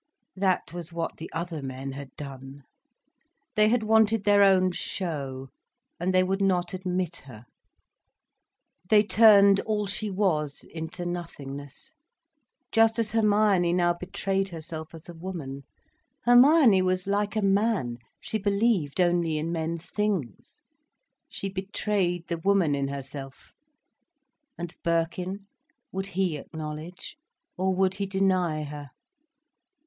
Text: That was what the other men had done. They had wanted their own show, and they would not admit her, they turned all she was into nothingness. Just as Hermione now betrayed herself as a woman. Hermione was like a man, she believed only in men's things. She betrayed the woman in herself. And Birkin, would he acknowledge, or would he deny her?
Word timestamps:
That 0.35 0.73
was 0.73 0.91
what 0.91 1.17
the 1.17 1.29
other 1.31 1.61
men 1.61 1.91
had 1.91 2.09
done. 2.15 2.63
They 3.53 3.69
had 3.69 3.83
wanted 3.83 4.23
their 4.23 4.41
own 4.41 4.71
show, 4.71 5.49
and 5.99 6.11
they 6.11 6.23
would 6.23 6.41
not 6.41 6.73
admit 6.73 7.17
her, 7.25 7.45
they 8.89 9.03
turned 9.03 9.59
all 9.59 9.85
she 9.85 10.09
was 10.09 10.63
into 10.71 11.05
nothingness. 11.05 11.93
Just 12.71 12.97
as 12.97 13.11
Hermione 13.11 13.73
now 13.73 13.93
betrayed 13.93 14.49
herself 14.49 14.95
as 14.95 15.07
a 15.07 15.13
woman. 15.13 15.65
Hermione 16.23 16.81
was 16.81 17.05
like 17.05 17.35
a 17.35 17.43
man, 17.43 17.99
she 18.19 18.39
believed 18.39 18.99
only 18.99 19.37
in 19.37 19.51
men's 19.51 19.85
things. 19.87 20.63
She 21.29 21.47
betrayed 21.47 22.27
the 22.27 22.39
woman 22.39 22.73
in 22.73 22.87
herself. 22.87 23.53
And 24.57 24.75
Birkin, 24.83 25.45
would 25.91 26.07
he 26.17 26.37
acknowledge, 26.37 27.19
or 27.55 27.75
would 27.75 27.93
he 27.93 28.07
deny 28.07 28.63
her? 28.63 28.89